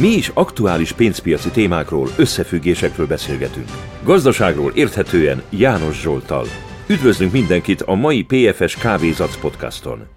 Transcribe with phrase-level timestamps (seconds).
[0.00, 3.68] Mi is aktuális pénzpiaci témákról, összefüggésekről beszélgetünk.
[4.04, 6.46] Gazdaságról érthetően János Zsoltal.
[6.88, 10.08] Üdvözlünk mindenkit a mai PFS Kávézac podcaston.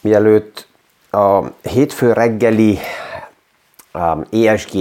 [0.00, 0.66] Mielőtt
[1.10, 2.78] a hétfő reggeli
[3.94, 4.78] um, ESG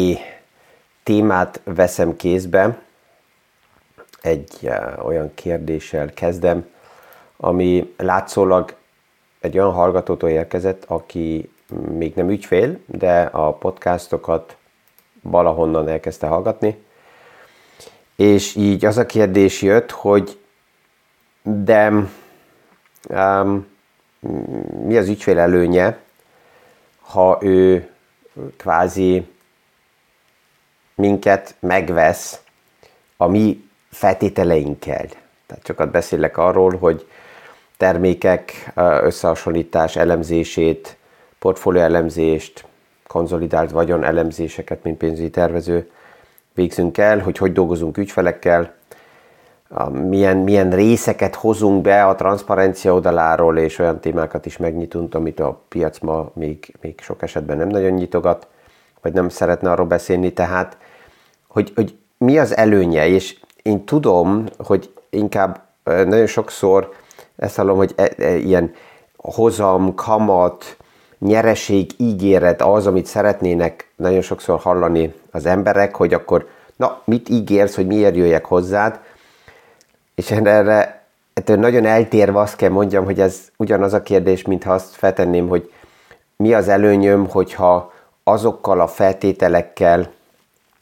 [1.04, 2.81] témát veszem kézbe,
[4.21, 6.65] egy uh, olyan kérdéssel kezdem,
[7.38, 8.75] ami látszólag
[9.39, 14.58] egy olyan hallgatótól érkezett, aki még nem ügyfél, de a podcastokat
[15.21, 16.84] valahonnan elkezdte hallgatni.
[18.16, 20.39] És így az a kérdés jött, hogy
[21.41, 21.91] de
[23.09, 23.67] um,
[24.86, 25.99] mi az ügyfél előnye,
[26.99, 27.89] ha ő
[28.58, 29.27] kvázi
[30.95, 32.41] minket megvesz
[33.17, 35.05] a mi feltételeinkkel.
[35.45, 37.08] Tehát sokat beszélek arról, hogy
[37.77, 40.97] termékek összehasonlítás elemzését
[41.45, 42.66] portfólió elemzést,
[43.08, 45.89] konszolidált vagyon elemzéseket, mint pénzügyi tervező
[46.53, 48.73] végzünk el, hogy hogy dolgozunk ügyfelekkel,
[49.92, 55.61] milyen, milyen részeket hozunk be a transzparencia oldaláról, és olyan témákat is megnyitunk, amit a
[55.67, 58.47] piac ma még, még sok esetben nem nagyon nyitogat,
[59.02, 60.78] vagy nem szeretne arról beszélni, tehát,
[61.47, 66.94] hogy, hogy mi az előnye, és én tudom, hogy inkább nagyon sokszor
[67.36, 68.73] ezt hallom, hogy e, e, ilyen
[69.17, 70.78] hozam, kamat,
[71.26, 77.76] nyereség ígéret az, amit szeretnének nagyon sokszor hallani az emberek, hogy akkor na, mit ígérsz,
[77.76, 79.00] hogy miért jöjjek hozzád,
[80.16, 81.03] és erre
[81.34, 85.72] ettől nagyon eltérve azt kell mondjam, hogy ez ugyanaz a kérdés, mintha azt feltenném, hogy
[86.36, 90.12] mi az előnyöm, hogyha azokkal a feltételekkel,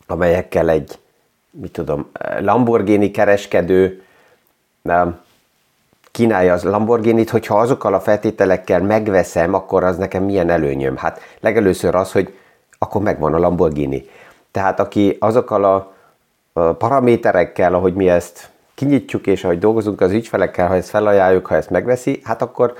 [0.08, 1.00] amelyekkel egy,
[1.52, 4.04] mit tudom, Lamborghini kereskedő
[4.82, 5.22] nem,
[6.14, 10.97] kínálja az Lamborghini-t, hogyha azokkal a feltételekkel megveszem, akkor az nekem milyen előnyöm?
[10.97, 12.38] Hát legelőször az, hogy
[12.78, 14.06] akkor megvan a Lamborghini.
[14.52, 15.94] Tehát aki azokkal a
[16.73, 21.69] paraméterekkel, ahogy mi ezt kinyitjuk, és ahogy dolgozunk az ügyfelekkel, ha ezt felajánljuk, ha ezt
[21.69, 22.73] megveszi, hát akkor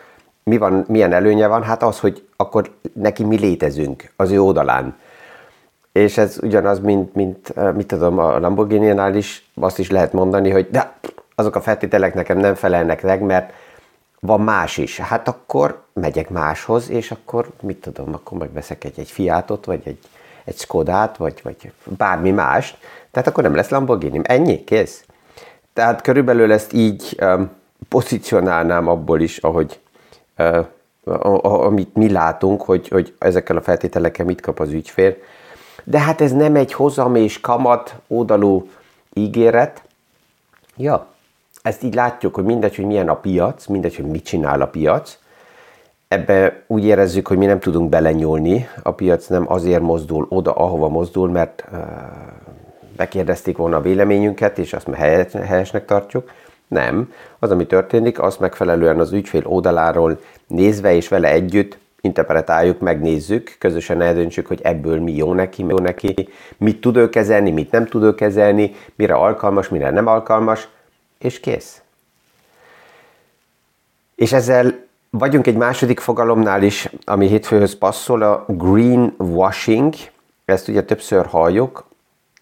[0.44, 1.64] mi van, milyen előnye van?
[1.64, 4.96] Hát az, hogy akkor neki mi létezünk az ő oldalán.
[5.92, 10.70] És ez ugyanaz, mint, mint mit tudom, a Lamborghini-nál is, azt is lehet mondani, hogy
[10.72, 10.94] de
[11.36, 13.54] azok a feltételek nekem nem felelnek meg, mert
[14.20, 15.00] van más is.
[15.00, 20.00] Hát akkor megyek máshoz, és akkor mit tudom, akkor megveszek egy, egy Fiatot, vagy egy,
[20.44, 22.78] egy Skodát, vagy, vagy bármi mást.
[23.12, 24.22] Tehát akkor nem lesz Lamborghini.
[24.24, 25.06] Ennyi, kész.
[25.74, 27.52] Tehát körülbelül ezt így um,
[27.90, 29.80] pozícionálnám abból is, ahogy
[30.38, 30.66] uh,
[31.42, 35.16] amit mi látunk, hogy, hogy ezekkel a feltételekkel mit kap az ügyfél.
[35.84, 38.70] De hát ez nem egy hozam és kamat oldalú
[39.14, 39.84] ígéret.
[40.76, 41.13] Ja,
[41.64, 45.18] ezt így látjuk, hogy mindegy, hogy milyen a piac, mindegy, hogy mit csinál a piac,
[46.08, 50.88] ebbe úgy érezzük, hogy mi nem tudunk belenyúlni, a piac nem azért mozdul oda, ahova
[50.88, 51.64] mozdul, mert
[52.96, 54.90] bekérdezték volna a véleményünket, és azt
[55.46, 56.32] helyesnek tartjuk.
[56.68, 57.12] Nem.
[57.40, 64.02] Az, ami történik, azt megfelelően az ügyfél oldaláról nézve és vele együtt interpretáljuk, megnézzük, közösen
[64.02, 67.86] eldöntsük, hogy ebből mi jó neki, mi jó neki, mit tud ő kezelni, mit nem
[67.86, 70.68] tud ő kezelni, mire alkalmas, mire nem alkalmas,
[71.24, 71.82] és kész.
[74.16, 79.94] És ezzel vagyunk egy második fogalomnál is, ami hétfőhöz passzol, a greenwashing.
[80.46, 81.88] Ezt ugye többször halljuk,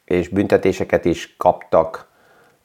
[0.05, 2.07] és büntetéseket is kaptak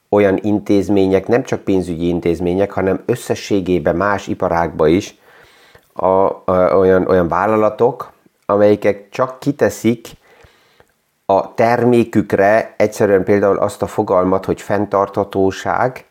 [0.09, 5.15] olyan intézmények, nem csak pénzügyi intézmények, hanem összességében más iparágba is
[5.93, 6.41] a, a,
[6.77, 8.11] olyan, olyan vállalatok,
[8.45, 10.07] amelyek csak kiteszik
[11.25, 16.05] a termékükre egyszerűen például azt a fogalmat, hogy fenntarthatóság,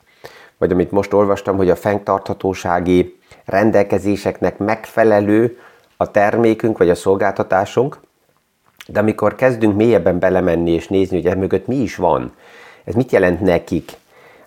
[0.59, 5.59] vagy amit most olvastam, hogy a fenntarthatósági rendelkezéseknek megfelelő
[5.97, 7.99] a termékünk vagy a szolgáltatásunk,
[8.87, 12.33] de amikor kezdünk mélyebben belemenni és nézni, hogy mögött mi is van,
[12.84, 13.93] ez mit jelent nekik,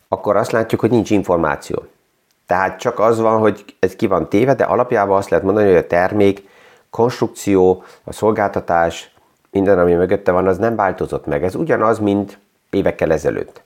[0.08, 1.84] akkor azt látjuk, hogy nincs információ.
[2.46, 5.76] Tehát csak az van, hogy ez ki van téve, de alapjában azt lehet mondani, hogy
[5.76, 6.48] a termék,
[6.90, 9.14] konstrukció, a szolgáltatás,
[9.52, 11.44] minden, ami mögötte van, az nem változott meg.
[11.44, 12.40] Ez ugyanaz, mint
[12.70, 13.62] évekkel ezelőtt.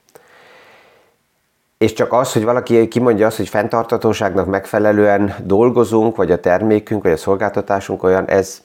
[1.83, 7.11] És csak az, hogy valaki kimondja azt, hogy fenntartatóságnak megfelelően dolgozunk, vagy a termékünk, vagy
[7.11, 8.63] a szolgáltatásunk olyan, ez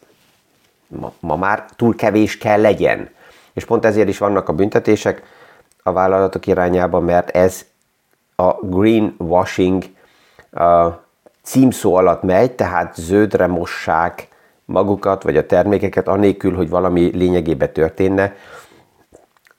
[0.87, 3.11] ma, ma már túl kevés kell legyen.
[3.53, 5.23] És pont ezért is vannak a büntetések
[5.83, 7.65] a vállalatok irányába, mert ez
[8.37, 9.85] a greenwashing
[10.51, 10.89] a
[11.43, 14.29] címszó alatt megy, tehát zöldre mossák
[14.65, 18.35] magukat, vagy a termékeket, anélkül, hogy valami lényegében történne.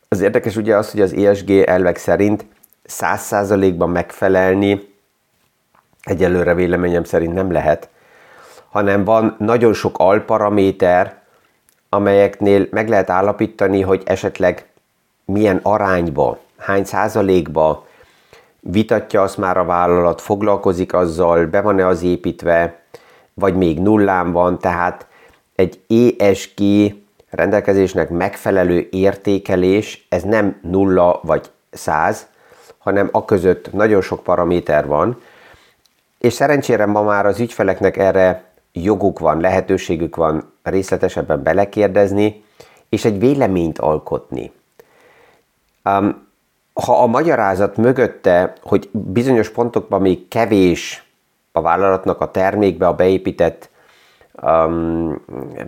[0.07, 2.45] Az érdekes ugye az, hogy az ESG elvek szerint
[2.89, 4.94] száz százalékban megfelelni
[6.03, 7.89] egyelőre véleményem szerint nem lehet.
[8.69, 11.21] hanem van nagyon sok alparaméter,
[11.89, 14.65] amelyeknél meg lehet állapítani, hogy esetleg
[15.25, 17.88] milyen arányba, hány százalékba
[18.59, 22.80] vitatja azt már a vállalat, foglalkozik azzal, be van-e az építve,
[23.33, 25.07] vagy még nullán van, tehát
[25.56, 25.80] egy
[26.18, 26.62] ESG
[27.30, 32.27] rendelkezésnek megfelelő értékelés, ez nem nulla vagy száz,
[32.89, 35.21] hanem a között nagyon sok paraméter van,
[36.19, 42.44] és szerencsére ma már az ügyfeleknek erre joguk van, lehetőségük van részletesebben belekérdezni,
[42.89, 44.51] és egy véleményt alkotni.
[45.83, 46.27] Um,
[46.74, 51.03] ha a magyarázat mögötte, hogy bizonyos pontokban még kevés
[51.51, 53.69] a vállalatnak a termékbe a beépített
[54.42, 55.21] um,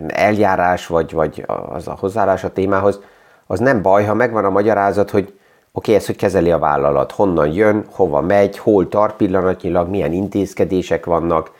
[0.08, 3.00] eljárás, vagy, vagy az a hozzáállás a témához,
[3.46, 5.38] az nem baj, ha megvan a magyarázat, hogy
[5.72, 10.12] oké, okay, ezt hogy kezeli a vállalat, honnan jön, hova megy, hol tart pillanatnyilag, milyen
[10.12, 11.52] intézkedések vannak.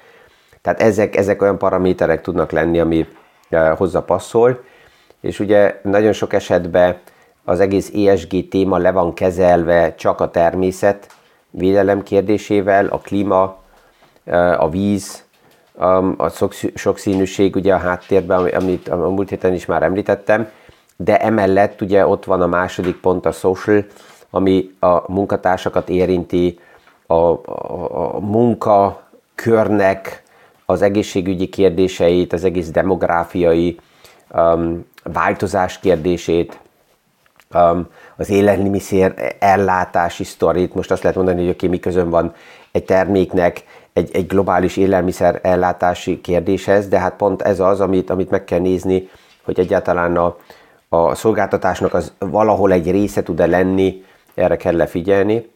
[0.62, 3.06] Tehát ezek, ezek olyan paraméterek tudnak lenni, ami
[3.50, 4.60] uh, hozzá passzol,
[5.20, 6.98] és ugye nagyon sok esetben
[7.44, 11.06] az egész ESG téma le van kezelve csak a természet
[11.50, 13.60] védelem kérdésével, a klíma,
[14.58, 15.24] a víz,
[16.16, 16.28] a
[16.74, 20.48] sokszínűség ugye a háttérben, amit a múlt héten is már említettem,
[21.04, 23.84] de emellett ugye ott van a második pont, a social,
[24.30, 26.58] ami a munkatársakat érinti,
[27.06, 30.22] a, a, a munkakörnek
[30.66, 33.78] az egészségügyi kérdéseit, az egész demográfiai
[34.34, 36.58] um, változás kérdését,
[37.54, 40.74] um, az élelmiszer ellátási sztorit.
[40.74, 42.34] Most azt lehet mondani, hogy oké, mi közön van
[42.72, 48.30] egy terméknek egy, egy globális élelmiszer ellátási kérdéshez, de hát pont ez az, amit, amit
[48.30, 49.08] meg kell nézni,
[49.44, 50.36] hogy egyáltalán a,
[50.94, 54.04] a szolgáltatásnak az valahol egy része tud-e lenni,
[54.34, 55.50] erre kell lefigyelni.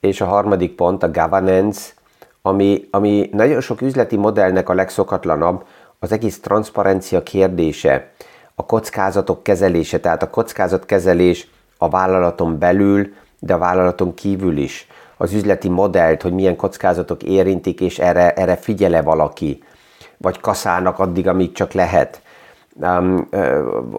[0.00, 1.90] És a harmadik pont a governance,
[2.42, 5.64] ami, ami nagyon sok üzleti modellnek a legszokatlanabb,
[5.98, 8.12] az egész transzparencia kérdése,
[8.54, 15.32] a kockázatok kezelése, tehát a kockázatkezelés a vállalaton belül, de a vállalaton kívül is az
[15.32, 19.62] üzleti modellt, hogy milyen kockázatok érintik, és erre, erre figyele valaki,
[20.16, 22.20] vagy kaszálnak addig, amíg csak lehet.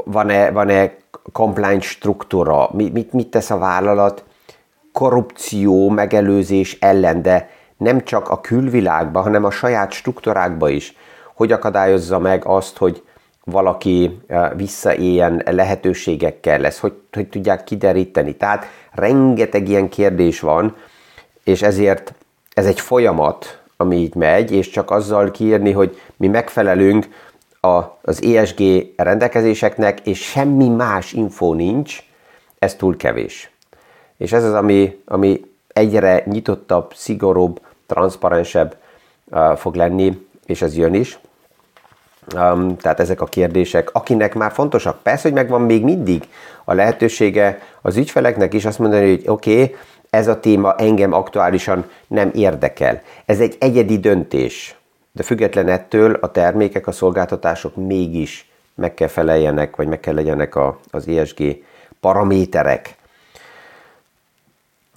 [0.06, 0.96] Van-e, van-e
[1.32, 4.24] compliance struktúra, mit, mit tesz a vállalat
[4.94, 10.96] korrupció megelőzés ellen, de nem csak a külvilágban, hanem a saját struktúrákba is.
[11.36, 13.04] Hogy akadályozza meg azt, hogy
[13.44, 14.20] valaki
[14.56, 18.36] visszaéljen lehetőségekkel lesz, hogy, hogy tudják kideríteni.
[18.36, 20.76] Tehát rengeteg ilyen kérdés van,
[21.44, 22.14] és ezért
[22.54, 27.08] ez egy folyamat, ami így megy, és csak azzal kiírni, hogy mi megfelelünk
[27.62, 28.62] a, az ESG
[28.96, 32.04] rendelkezéseknek, és semmi más info nincs,
[32.60, 33.52] ez túl kevés.
[34.18, 38.76] És ez az, ami, ami egyre nyitottabb, szigorúbb, transzparensebb
[39.26, 41.20] uh, fog lenni, és ez jön is.
[42.36, 46.28] Um, tehát ezek a kérdések, akinek már fontosak, persze, hogy megvan még mindig
[46.64, 49.76] a lehetősége az ügyfeleknek is azt mondani, hogy oké, okay,
[50.10, 53.02] ez a téma engem aktuálisan nem érdekel.
[53.26, 54.79] Ez egy egyedi döntés,
[55.20, 60.56] de független ettől a termékek, a szolgáltatások mégis meg kell feleljenek, vagy meg kell legyenek
[60.56, 61.44] a, az ESG
[62.00, 62.96] paraméterek.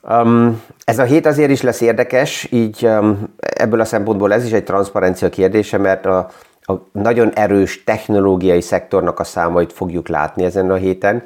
[0.09, 4.53] Um, ez a hét azért is lesz érdekes, így um, ebből a szempontból ez is
[4.53, 6.31] egy transzparencia kérdése, mert a,
[6.61, 11.23] a nagyon erős technológiai szektornak a számait fogjuk látni ezen a héten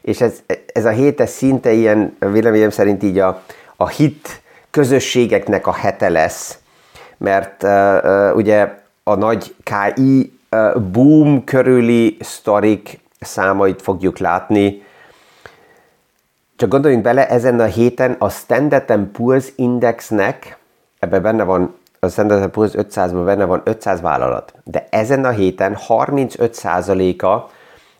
[0.00, 3.42] és ez, ez a hét ez szinte ilyen, véleményem szerint így a,
[3.76, 4.40] a hit
[4.70, 6.58] közösségeknek a hete lesz,
[7.18, 14.82] mert uh, ugye a nagy KI uh, boom körüli sztorik számait fogjuk látni,
[16.56, 20.58] csak gondoljunk bele, ezen a héten a Standard Poor's Indexnek,
[20.98, 25.76] ebben benne van, a Standard Poor's 500-ban benne van 500 vállalat, de ezen a héten
[25.88, 27.50] 35%-a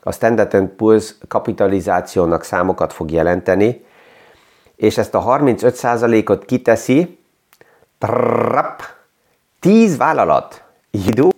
[0.03, 3.85] a Standard Poor's kapitalizációnak számokat fog jelenteni,
[4.77, 7.19] és ezt a 35%-ot kiteszi
[7.99, 8.83] trap,
[9.61, 10.63] 10 vállalat.
[10.91, 11.29] Idú.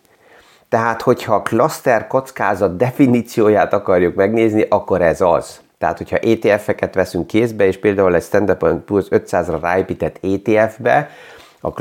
[0.68, 5.60] Tehát, hogyha a cluster kockázat definícióját akarjuk megnézni, akkor ez az.
[5.78, 11.10] Tehát, hogyha ETF-eket veszünk kézbe, és például egy Standard Poor's 500-ra ráépített ETF-be,
[11.60, 11.72] a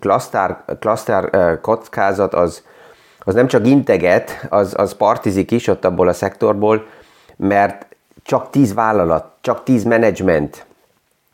[0.00, 2.62] cluster, cluster kockázat az
[3.28, 6.86] az nem csak integet, az, az partizik is ott abból a szektorból,
[7.36, 7.86] mert
[8.22, 10.66] csak 10 vállalat, csak 10 menedzsment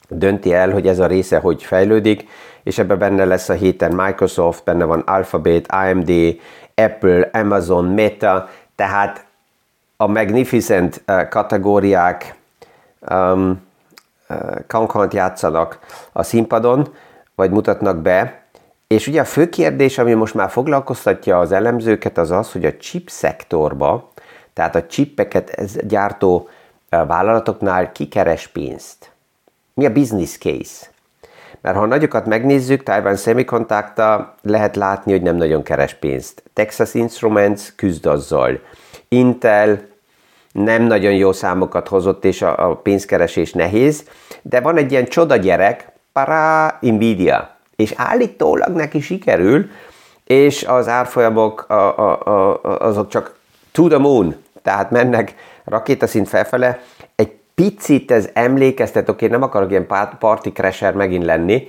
[0.08, 2.28] dönti el, hogy ez a része hogy fejlődik,
[2.64, 6.10] és ebben benne lesz a héten Microsoft, benne van Alphabet, AMD,
[6.74, 9.24] Apple, Amazon, Meta, tehát
[9.96, 12.34] a Magnificent uh, kategóriák
[13.10, 13.62] um,
[14.28, 15.78] uh, kankant játszanak
[16.12, 16.94] a színpadon,
[17.34, 18.42] vagy mutatnak be,
[18.86, 22.76] És ugye a fő kérdés, ami most már foglalkoztatja az elemzőket, az az, hogy a
[22.76, 24.12] chip szektorba,
[24.52, 26.48] tehát a chippeket gyártó
[26.88, 29.10] vállalatoknál kikeres pénzt.
[29.74, 30.93] Mi a business case?
[31.64, 36.42] Mert ha nagyokat megnézzük, Taiwan Semiconductor lehet látni, hogy nem nagyon keres pénzt.
[36.52, 38.60] Texas Instruments küzd azzal.
[39.08, 39.80] Intel
[40.52, 44.04] nem nagyon jó számokat hozott, és a, a pénzkeresés nehéz,
[44.42, 49.70] de van egy ilyen csoda gyerek, para Nvidia, és állítólag neki sikerül,
[50.24, 53.34] és az árfolyamok a, a, a, azok csak
[53.72, 56.80] to the moon, tehát mennek rakétaszint felfele,
[57.54, 59.86] picit ez emlékeztet, oké, nem akarok ilyen
[60.18, 61.68] party crasher megint lenni,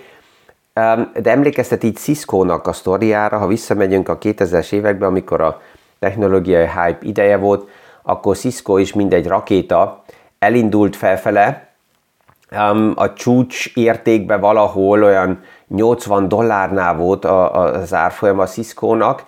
[1.13, 5.61] de emlékeztet így Cisco-nak a sztoriára, ha visszamegyünk a 2000-es évekbe, amikor a
[5.99, 7.69] technológiai hype ideje volt,
[8.01, 10.03] akkor Cisco is mindegy rakéta
[10.39, 11.69] elindult felfele,
[12.95, 19.23] a csúcs értékben valahol olyan 80 dollárnál volt az árfolyam a Cisco-nak,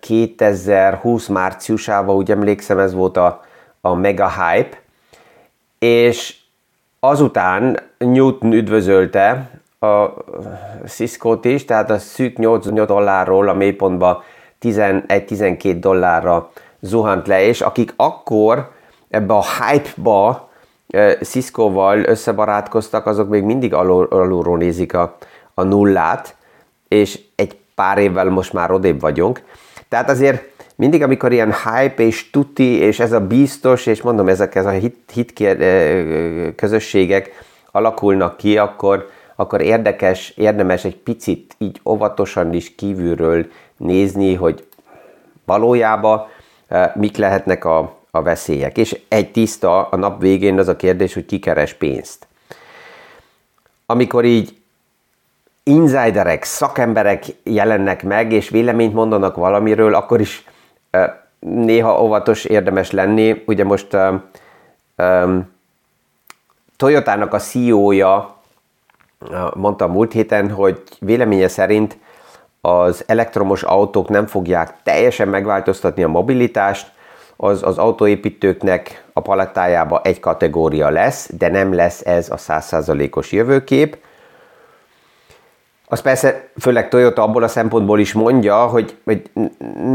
[0.00, 3.40] 2020 márciusában, úgy emlékszem, ez volt a,
[3.80, 4.82] a mega hype,
[5.84, 6.36] és
[7.00, 10.06] azután Newton üdvözölte a
[10.86, 14.24] Cisco-t is, tehát a szűk 8 dollárról a mélypontba
[14.62, 16.50] 11-12 dollárra
[16.80, 18.70] zuhant le, és akik akkor
[19.08, 20.48] ebbe a hype-ba
[21.20, 25.16] Cisco-val összebarátkoztak, azok még mindig alul, alulról nézik a,
[25.54, 26.36] a nullát,
[26.88, 29.42] és egy pár évvel most már odébb vagyunk.
[29.88, 30.42] Tehát azért
[30.76, 34.70] mindig, amikor ilyen hype és tuti, és ez a biztos, és mondom, ezek ez a
[34.70, 35.32] hit, hit
[36.56, 44.66] közösségek alakulnak ki, akkor, akkor érdekes, érdemes egy picit így óvatosan is kívülről nézni, hogy
[45.44, 46.26] valójában
[46.94, 48.78] mik lehetnek a, a veszélyek.
[48.78, 52.26] És egy tiszta a nap végén az a kérdés, hogy ki keres pénzt.
[53.86, 54.56] Amikor így
[55.62, 60.44] insiderek, szakemberek jelennek meg, és véleményt mondanak valamiről, akkor is
[61.38, 63.42] néha óvatos érdemes lenni.
[63.46, 63.96] Ugye most
[64.96, 65.52] um,
[66.76, 68.36] Toyotának a CEO-ja
[69.54, 71.98] mondta múlt héten, hogy véleménye szerint
[72.60, 76.92] az elektromos autók nem fogják teljesen megváltoztatni a mobilitást,
[77.36, 83.98] az, az autóépítőknek a palettájába egy kategória lesz, de nem lesz ez a százszázalékos jövőkép.
[85.86, 89.30] Az persze főleg Toyota abból a szempontból is mondja, hogy, hogy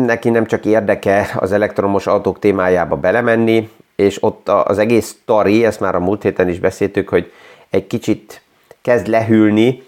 [0.06, 5.80] neki nem csak érdeke az elektromos autók témájába belemenni, és ott az egész story, ezt
[5.80, 7.32] már a múlt héten is beszéltük, hogy
[7.70, 8.42] egy kicsit
[8.82, 9.84] kezd lehűlni,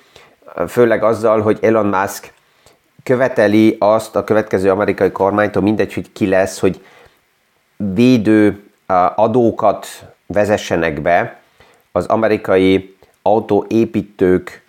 [0.68, 2.34] főleg azzal, hogy Elon Musk
[3.04, 6.86] követeli azt a következő amerikai kormánytól, mindegy, hogy ki lesz, hogy
[7.76, 8.64] védő
[9.16, 9.88] adókat
[10.26, 11.40] vezessenek be
[11.92, 14.61] az amerikai autóépítők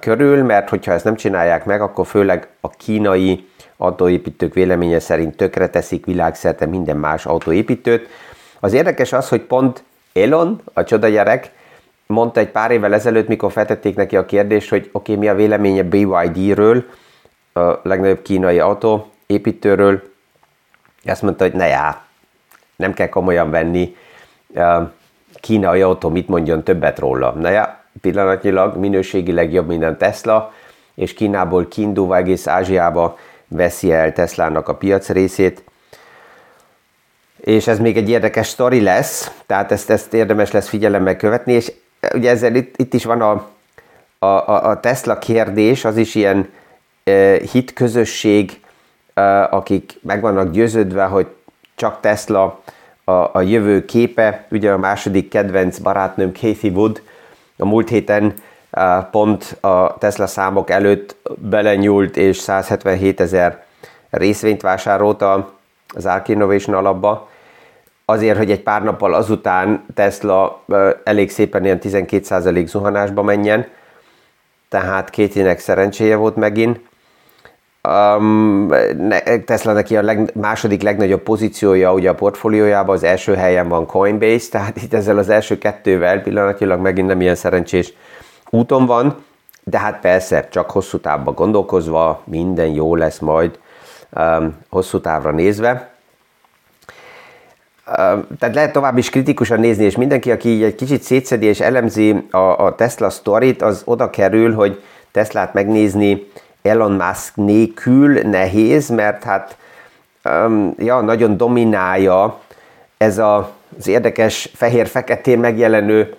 [0.00, 5.68] körül, mert hogyha ezt nem csinálják meg, akkor főleg a kínai autóépítők véleménye szerint tökre
[5.68, 8.08] teszik világszerte minden más autóépítőt.
[8.60, 11.50] Az érdekes az, hogy pont Elon, a csoda gyerek,
[12.06, 15.34] mondta egy pár évvel ezelőtt, mikor feltették neki a kérdést, hogy oké, okay, mi a
[15.34, 16.84] véleménye BYD-ről,
[17.52, 20.02] a legnagyobb kínai autóépítőről,
[21.04, 22.02] azt mondta, hogy ne já,
[22.76, 23.96] nem kell komolyan venni,
[25.40, 27.30] kínai autó mit mondjon többet róla.
[27.30, 30.52] Na ja, pillanatnyilag minőségileg jobb minden Tesla,
[30.94, 35.62] és Kínából kiindulva egész Ázsiába veszi el Teslának a piac részét.
[37.40, 41.72] És ez még egy érdekes sztori lesz, tehát ezt, ezt érdemes lesz figyelemmel követni, és
[42.14, 43.48] ugye ezzel itt, itt is van a,
[44.26, 46.48] a, a Tesla kérdés, az is ilyen
[47.04, 48.60] e, hit közösség,
[49.14, 51.26] e, akik meg vannak győződve, hogy
[51.74, 52.60] csak Tesla
[53.04, 54.46] a, a jövő képe.
[54.50, 57.02] Ugye a második kedvenc barátnőm Kathy Wood
[57.58, 58.34] a múlt héten
[59.10, 63.64] pont a Tesla számok előtt belenyúlt és 177 ezer
[64.10, 65.22] részvényt vásárolt
[65.94, 67.28] az Arc Innovation alapba,
[68.04, 70.62] azért, hogy egy pár nappal azután Tesla
[71.04, 73.66] elég szépen ilyen 12% zuhanásba menjen,
[74.68, 76.80] tehát Kétinek szerencséje volt megint.
[77.82, 78.68] Um,
[79.44, 84.48] Tesla neki a leg, második legnagyobb pozíciója ugye a portfóliójában, az első helyen van Coinbase,
[84.50, 87.92] tehát itt ezzel az első kettővel pillanatilag megint nem ilyen szerencsés
[88.50, 89.24] úton van,
[89.64, 93.58] de hát persze, csak hosszú távban gondolkozva minden jó lesz majd
[94.16, 95.90] um, hosszú távra nézve.
[98.38, 102.38] Tehát lehet tovább is kritikusan nézni, és mindenki, aki egy kicsit szétszedi és elemzi a,
[102.38, 106.26] a Tesla sztorit, az oda kerül, hogy Teslát megnézni
[106.62, 109.56] Elon Musk nélkül nehéz, mert hát
[110.24, 112.38] um, ja, nagyon dominálja
[112.96, 116.14] ez a, az érdekes fehér-feketén megjelenő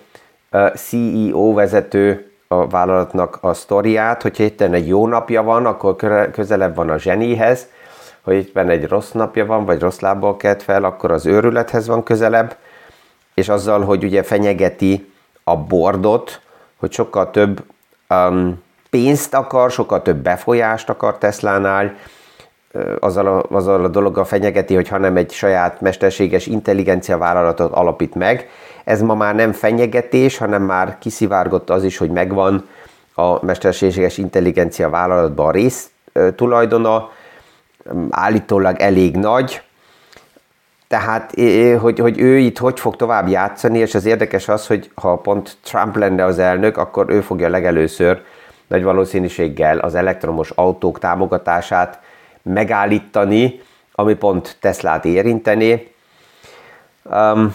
[0.52, 6.74] uh, CEO vezető a vállalatnak a sztoriát, hogyha itt egy jó napja van, akkor közelebb
[6.74, 7.66] van a zsenihez,
[8.20, 12.02] hogy itt egy rossz napja van, vagy rossz lábbal kelt fel, akkor az őrülethez van
[12.02, 12.56] közelebb,
[13.34, 15.12] és azzal, hogy ugye fenyegeti
[15.44, 16.40] a bordot,
[16.76, 17.64] hogy sokkal több
[18.10, 21.94] um, pénzt akar, sokkal több befolyást akar Teslánál,
[23.00, 28.48] azzal a, azzal a dologgal fenyegeti, hogy hanem egy saját mesterséges intelligencia vállalatot alapít meg.
[28.84, 32.68] Ez ma már nem fenyegetés, hanem már kiszivárgott az is, hogy megvan
[33.14, 35.90] a mesterséges intelligencia vállalatban a rész
[36.36, 37.10] tulajdona,
[38.10, 39.62] állítólag elég nagy,
[40.88, 41.34] tehát,
[41.80, 45.56] hogy, hogy ő itt hogy fog tovább játszani, és az érdekes az, hogy ha pont
[45.64, 48.22] Trump lenne az elnök, akkor ő fogja legelőször
[48.70, 52.00] nagy valószínűséggel az elektromos autók támogatását
[52.42, 53.60] megállítani,
[53.92, 55.92] ami pont Teslát érinteni.
[57.04, 57.54] Um,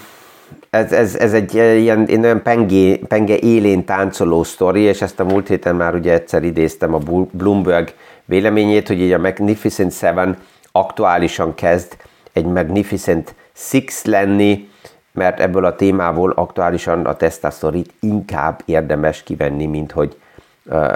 [0.70, 5.24] ez, ez, ez egy ilyen, ilyen olyan penge, penge élén táncoló sztori, és ezt a
[5.24, 7.00] múlt héten már ugye egyszer idéztem a
[7.32, 7.94] Bloomberg
[8.26, 10.38] véleményét, hogy így a Magnificent Seven
[10.72, 11.98] aktuálisan kezd
[12.34, 14.70] egy Magnificent Six lenni,
[15.12, 20.16] mert ebből a témából aktuálisan a Tesla sztorit inkább érdemes kivenni, mint hogy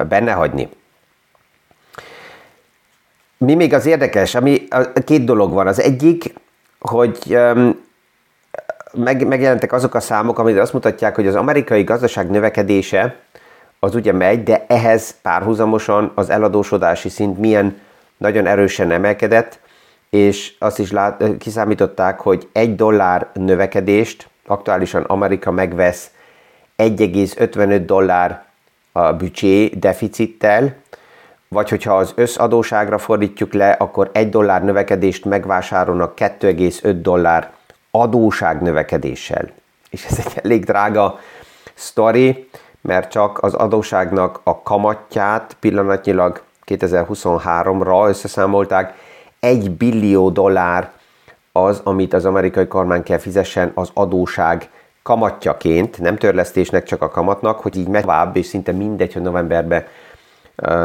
[0.08, 0.70] benne hagyni.
[3.38, 4.68] Mi még az érdekes, ami
[5.06, 5.68] két dolog van.
[5.68, 6.34] Az egyik,
[6.80, 7.38] hogy
[8.94, 13.16] meg, megjelentek azok a számok, amit azt mutatják, hogy az amerikai gazdaság növekedése
[13.80, 17.80] az ugye megy, de ehhez párhuzamosan az eladósodási szint milyen
[18.18, 19.60] nagyon erősen emelkedett,
[20.10, 26.12] és azt is lát, kiszámították, hogy egy dollár növekedést aktuálisan Amerika megvesz
[26.78, 28.49] 1,55 dollár
[28.92, 30.76] a bücsé deficittel,
[31.48, 37.52] vagy hogyha az összadóságra fordítjuk le, akkor 1 dollár növekedést megvásárolnak 2,5 dollár
[37.92, 39.50] adóság növekedéssel.
[39.90, 41.20] És ez egy elég drága
[41.74, 42.50] sztori,
[42.82, 48.94] mert csak az adóságnak a kamatját pillanatnyilag 2023-ra összeszámolták,
[49.40, 50.92] 1 billió dollár
[51.52, 54.70] az, amit az amerikai kormány kell fizessen az adóság
[55.04, 59.84] kamatjaként, nem törlesztésnek, csak a kamatnak, hogy így megy tovább, és szinte mindegy, hogy novemberben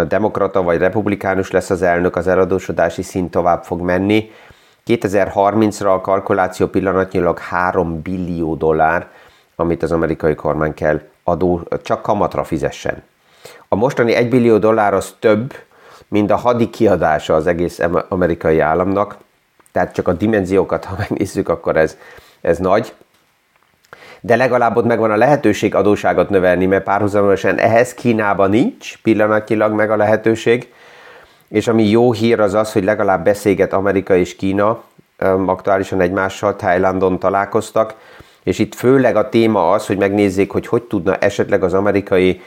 [0.08, 4.30] demokrata vagy republikánus lesz az elnök, az eladósodási szint tovább fog menni.
[4.86, 9.08] 2030-ra a kalkuláció pillanatnyilag 3 billió dollár,
[9.56, 13.02] amit az amerikai kormány kell adó, csak kamatra fizessen.
[13.68, 15.54] A mostani 1 billió dollár az több,
[16.08, 19.16] mint a hadi kiadása az egész amerikai államnak,
[19.72, 21.96] tehát csak a dimenziókat, ha megnézzük, akkor ez,
[22.40, 22.94] ez nagy
[24.26, 29.90] de legalább ott megvan a lehetőség adóságot növelni, mert párhuzamosan ehhez Kínában nincs pillanatnyilag meg
[29.90, 30.72] a lehetőség,
[31.48, 34.82] és ami jó hír az az, hogy legalább beszélget Amerika és Kína,
[35.46, 37.94] aktuálisan egymással Thailandon találkoztak,
[38.42, 42.40] és itt főleg a téma az, hogy megnézzék, hogy hogy tudna esetleg az amerikai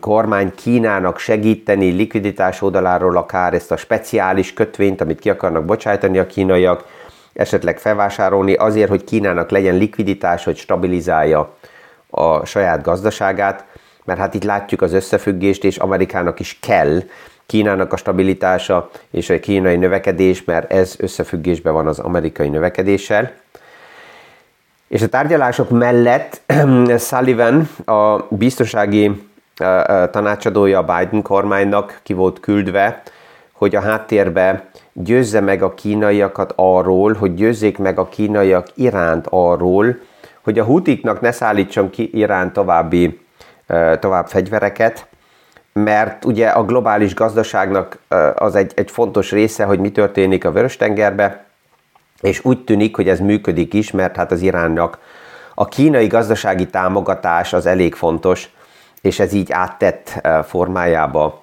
[0.00, 6.26] kormány Kínának segíteni likviditás oldaláról akár ezt a speciális kötvényt, amit ki akarnak bocsájtani a
[6.26, 6.84] kínaiak,
[7.36, 11.54] esetleg felvásárolni azért, hogy Kínának legyen likviditás, hogy stabilizálja
[12.10, 13.64] a saját gazdaságát,
[14.04, 17.02] mert hát itt látjuk az összefüggést, és Amerikának is kell
[17.46, 23.32] Kínának a stabilitása és a kínai növekedés, mert ez összefüggésben van az amerikai növekedéssel.
[24.88, 26.40] És a tárgyalások mellett
[27.08, 29.28] Sullivan, a biztonsági
[30.10, 33.02] tanácsadója a Biden kormánynak ki volt küldve,
[33.56, 39.96] hogy a háttérbe győzze meg a kínaiakat arról, hogy győzzék meg a kínaiak iránt arról,
[40.42, 43.20] hogy a hutiknak ne szállítson ki Irán további,
[44.00, 45.06] tovább fegyvereket,
[45.72, 47.98] mert ugye a globális gazdaságnak
[48.34, 51.44] az egy, egy fontos része, hogy mi történik a Vörös-tengerbe,
[52.20, 54.98] és úgy tűnik, hogy ez működik is, mert hát az Iránnak
[55.54, 58.50] a kínai gazdasági támogatás az elég fontos,
[59.00, 61.42] és ez így áttett formájába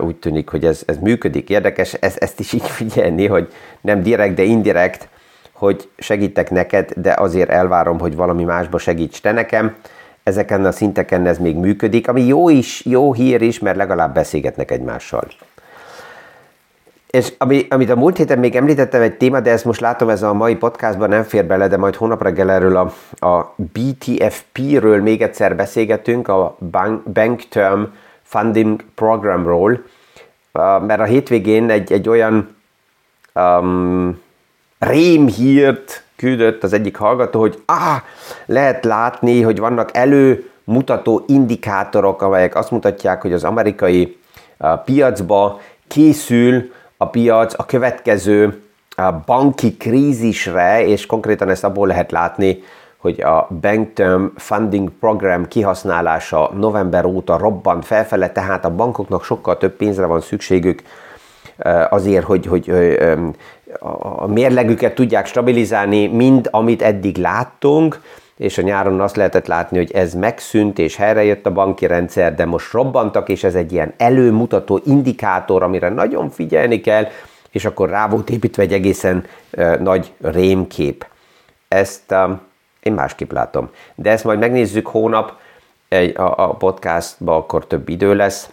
[0.00, 1.50] úgy tűnik, hogy ez, ez működik.
[1.50, 5.08] Érdekes ez, ezt is így figyelni, hogy nem direkt, de indirekt,
[5.52, 9.76] hogy segítek neked, de azért elvárom, hogy valami másba segíts te nekem.
[10.22, 14.70] Ezeken a szinteken ez még működik, ami jó is, jó hír is, mert legalább beszélgetnek
[14.70, 15.28] egymással.
[17.10, 20.22] És ami, amit a múlt héten még említettem egy téma, de ezt most látom, ez
[20.22, 22.92] a mai podcastban nem fér bele, de majd hónap reggel erről a,
[23.26, 27.82] a BTFP-ről még egyszer beszélgetünk, a Bank, Bank Term
[28.30, 29.82] funding programról,
[30.86, 32.56] mert a hétvégén egy, egy olyan
[33.34, 34.20] um,
[34.78, 37.96] rémhírt küldött az egyik hallgató, hogy ah,
[38.46, 44.16] lehet látni, hogy vannak előmutató indikátorok, amelyek azt mutatják, hogy az amerikai
[44.58, 48.62] uh, piacba készül a piac a következő
[48.96, 52.62] uh, banki krízisre, és konkrétan ezt abból lehet látni,
[53.00, 59.56] hogy a Bank Term Funding Program kihasználása november óta robbant felfele, tehát a bankoknak sokkal
[59.56, 60.82] több pénzre van szükségük
[61.88, 62.70] azért, hogy, hogy
[64.16, 68.00] a mérlegüket tudják stabilizálni, mind amit eddig láttunk,
[68.36, 72.44] és a nyáron azt lehetett látni, hogy ez megszűnt, és helyrejött a banki rendszer, de
[72.44, 77.06] most robbantak, és ez egy ilyen előmutató indikátor, amire nagyon figyelni kell,
[77.50, 81.06] és akkor rá volt építve egy egészen uh, nagy rémkép.
[81.68, 82.14] Ezt
[82.82, 83.70] én másképp látom.
[83.94, 85.40] De ezt majd megnézzük hónap
[86.14, 88.50] a, a podcastba, akkor több idő lesz.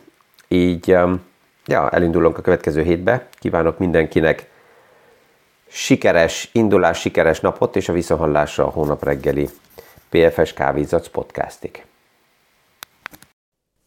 [0.47, 1.21] Így um,
[1.65, 3.27] ja, elindulunk a következő hétbe.
[3.39, 4.49] Kívánok mindenkinek
[5.67, 9.49] sikeres indulás, sikeres napot, és a visszahallásra a hónap reggeli
[10.09, 11.85] PFS Kávézac podcastig.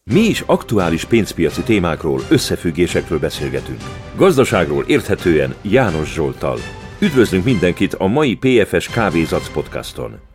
[0.03, 3.81] Mi is aktuális pénzpiaci témákról, összefüggésekről beszélgetünk.
[4.15, 6.57] Gazdaságról érthetően János Zsoltal.
[6.99, 10.30] Üdvözlünk mindenkit a mai PFS Kávézac podcaston!